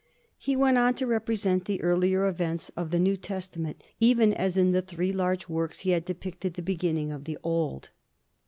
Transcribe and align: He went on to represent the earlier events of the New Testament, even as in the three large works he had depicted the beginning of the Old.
He 0.39 0.55
went 0.55 0.79
on 0.79 0.95
to 0.95 1.05
represent 1.05 1.65
the 1.65 1.79
earlier 1.83 2.25
events 2.25 2.69
of 2.75 2.89
the 2.89 2.97
New 2.97 3.15
Testament, 3.15 3.83
even 3.99 4.33
as 4.33 4.57
in 4.57 4.71
the 4.71 4.81
three 4.81 5.11
large 5.11 5.47
works 5.47 5.81
he 5.81 5.91
had 5.91 6.05
depicted 6.05 6.55
the 6.55 6.63
beginning 6.63 7.11
of 7.11 7.25
the 7.25 7.37
Old. 7.43 7.91